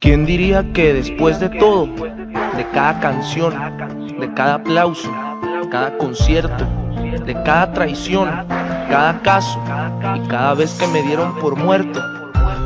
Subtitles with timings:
[0.00, 3.52] ¿Quién diría que después de todo, de cada canción,
[4.20, 5.10] de cada aplauso,
[5.72, 6.64] cada concierto,
[7.26, 8.28] de cada traición,
[8.88, 9.60] cada caso
[10.14, 12.00] y cada vez que me dieron por muerto,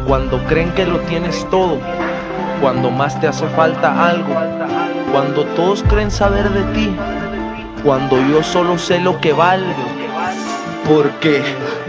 [0.06, 1.78] cuando creen que lo tienes todo,
[2.60, 4.34] cuando más te hace falta algo,
[5.10, 6.94] cuando todos creen saber de ti,
[7.82, 9.72] cuando yo solo sé lo que valgo,
[10.92, 11.42] porque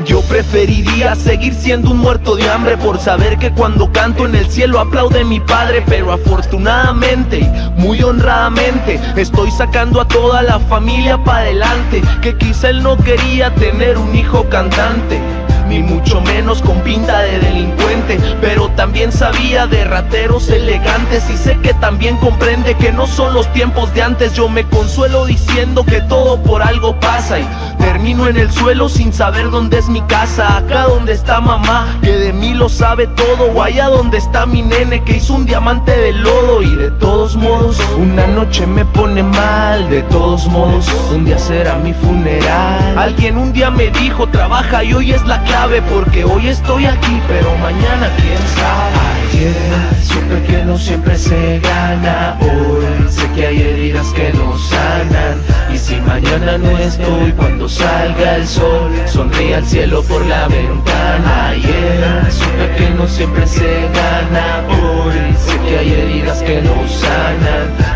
[0.06, 4.50] yo preferiría seguir siendo un muerto de hambre por saber que cuando canto en el
[4.50, 7.42] cielo aplaude mi padre, pero afortunadamente
[7.76, 13.54] muy honradamente estoy sacando a toda la familia para adelante, que quizá él no quería
[13.56, 15.20] tener un hijo cantante
[15.68, 21.58] ni mucho menos con pinta de delincuente, pero también sabía de rateros elegantes y sé
[21.62, 24.34] que también comprende que no son los tiempos de antes.
[24.34, 27.00] Yo me consuelo diciendo que todo por algo
[27.32, 31.88] y termino en el suelo sin saber dónde es mi casa, acá donde está mamá,
[32.02, 35.46] que de mí lo sabe todo, o allá donde está mi nene que hizo un
[35.46, 40.86] diamante de lodo y de todos modos una noche me pone mal, de todos modos
[41.14, 42.98] un día será mi funeral.
[42.98, 47.22] Alguien un día me dijo trabaja y hoy es la clave porque hoy estoy aquí,
[47.30, 49.14] pero mañana quién sabe.
[49.34, 55.42] Ayer que no siempre se gana, hoy sé que hay heridas que no sanan.
[55.74, 61.50] Y si mañana no estoy, cuando salga el sol, sonríe al cielo por la ventana.
[61.50, 67.53] Ayer supe que no siempre se gana, hoy sé que hay heridas que no sanan.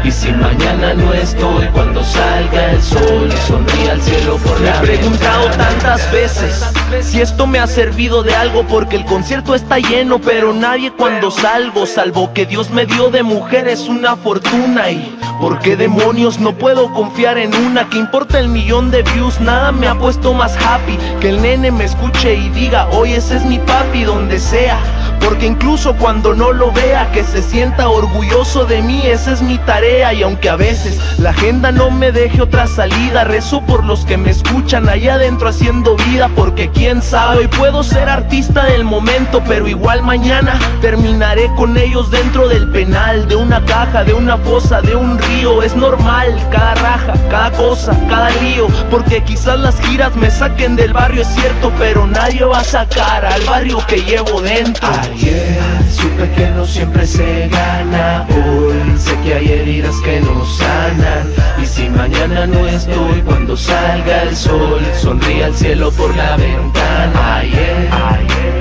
[0.08, 4.78] Y si mañana no estoy, cuando salga el sol, sonríe al cielo por Me la
[4.78, 6.64] he preguntado tantas veces
[7.02, 11.30] si esto me ha servido de algo porque el concierto está lleno, pero nadie cuando
[11.30, 16.40] salgo, salvo que Dios me dio de mujer es una fortuna y ¿por qué demonios
[16.40, 19.42] no puedo confiar en una que importa el millón de views?
[19.42, 23.36] Nada me ha puesto más happy que el nene me escuche y diga, hoy ese
[23.36, 24.80] es mi papi donde sea.
[25.20, 29.58] Porque incluso cuando no lo vea, que se sienta orgulloso de mí, esa es mi
[29.60, 30.14] tarea.
[30.14, 34.18] Y aunque a veces la agenda no me deje otra salida, rezo por los que
[34.18, 36.30] me escuchan allá adentro haciendo vida.
[36.36, 42.10] Porque quién sabe, hoy puedo ser artista del momento, pero igual mañana terminaré con ellos
[42.12, 45.62] dentro del penal, de una caja, de una fosa, de un río.
[45.62, 48.68] Es normal, cada raja, cada cosa, cada lío.
[48.90, 53.26] Porque quizás las giras me saquen del barrio, es cierto, pero nadie va a sacar
[53.26, 54.88] al barrio que llevo dentro.
[55.12, 55.58] Ayer
[55.90, 61.32] supe que no siempre se gana, hoy sé que hay heridas que no sanan.
[61.62, 67.38] Y si mañana no estoy, cuando salga el sol, sonríe al cielo por la ventana.
[67.38, 67.90] Ayer,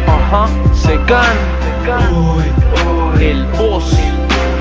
[0.06, 1.36] Ajá, Secan,
[3.20, 3.90] el boss,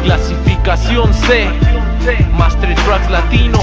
[0.03, 1.47] clasificación C,
[2.35, 3.59] Master Tracks Latino.